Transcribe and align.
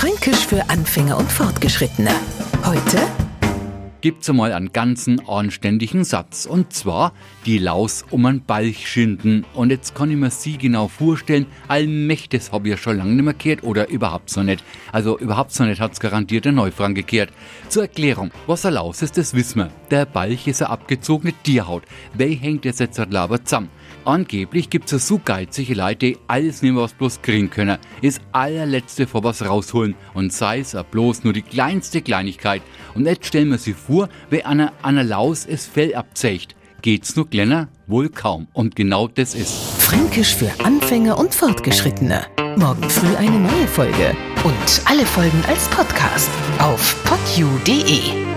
Fränkisch 0.00 0.46
für 0.46 0.70
Anfänger 0.70 1.18
und 1.18 1.30
Fortgeschrittene. 1.30 2.08
Heute 2.64 3.06
gibt's 4.00 4.30
einmal 4.30 4.54
einen 4.54 4.72
ganzen 4.72 5.28
anständigen 5.28 6.04
Satz. 6.04 6.46
Und 6.46 6.72
zwar 6.72 7.12
die 7.44 7.58
Laus 7.58 8.06
um 8.08 8.24
einen 8.24 8.40
Balch 8.40 8.88
schinden. 8.88 9.44
Und 9.52 9.68
jetzt 9.68 9.94
kann 9.94 10.10
ich 10.10 10.16
mir 10.16 10.30
sie 10.30 10.56
genau 10.56 10.88
vorstellen, 10.88 11.44
allmächtig 11.68 12.50
habe 12.50 12.68
ich 12.68 12.70
ja 12.70 12.76
schon 12.78 12.96
lange 12.96 13.12
nicht 13.12 13.24
mehr 13.24 13.34
gehört 13.34 13.62
oder 13.62 13.90
überhaupt 13.90 14.30
so 14.30 14.42
nicht. 14.42 14.64
Also 14.90 15.18
überhaupt 15.18 15.52
so 15.52 15.64
nicht 15.64 15.82
hat's 15.82 16.00
garantiert 16.00 16.46
der 16.46 16.52
Neufrank 16.52 16.96
gekehrt. 16.96 17.30
Zur 17.68 17.82
Erklärung, 17.82 18.30
was 18.46 18.64
ein 18.64 18.72
Laus 18.72 19.02
ist, 19.02 19.18
das 19.18 19.34
wissen 19.34 19.58
wir. 19.58 19.70
Der 19.90 20.06
Balch 20.06 20.46
ist 20.46 20.62
eine 20.62 20.70
abgezogene 20.70 21.34
Tierhaut. 21.42 21.82
Wer 22.14 22.30
hängt 22.30 22.64
jetzt 22.64 22.80
jetzt 22.80 22.98
halt 22.98 23.12
laber 23.12 23.44
zusammen? 23.44 23.68
Angeblich 24.04 24.70
gibt's 24.70 24.92
es 24.92 25.06
so 25.06 25.20
geizige 25.22 25.74
Leute, 25.74 26.06
die 26.06 26.18
alles 26.26 26.62
nehmen, 26.62 26.78
was 26.78 26.92
bloß 26.92 27.22
kriegen 27.22 27.50
können. 27.50 27.78
Ist 28.00 28.20
allerletzte 28.32 29.06
vor 29.06 29.22
was 29.24 29.44
rausholen 29.44 29.94
und 30.14 30.32
sei 30.32 30.60
es 30.60 30.76
bloß 30.90 31.24
nur 31.24 31.32
die 31.32 31.42
kleinste 31.42 32.02
Kleinigkeit. 32.02 32.62
Und 32.94 33.06
jetzt 33.06 33.26
stellen 33.26 33.50
wir 33.50 33.58
sich 33.58 33.76
vor, 33.76 34.08
wer 34.30 34.46
einer 34.46 34.72
einer 34.82 35.04
Laus 35.04 35.46
es 35.46 35.66
Fell 35.66 35.94
abzecht. 35.94 36.56
Geht's 36.82 37.14
nur 37.14 37.28
kleiner? 37.28 37.68
Wohl 37.86 38.08
kaum. 38.08 38.46
Und 38.52 38.74
genau 38.74 39.08
das 39.08 39.34
ist. 39.34 39.52
Fränkisch 39.78 40.34
für 40.34 40.50
Anfänger 40.64 41.18
und 41.18 41.34
Fortgeschrittene. 41.34 42.26
Morgen 42.56 42.88
früh 42.88 43.14
eine 43.16 43.38
neue 43.38 43.68
Folge. 43.68 44.16
Und 44.44 44.82
alle 44.86 45.04
Folgen 45.04 45.42
als 45.46 45.68
Podcast 45.68 46.30
auf 46.58 46.96
podu.de. 47.04 48.29